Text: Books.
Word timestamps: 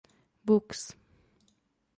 Books. 0.47 0.87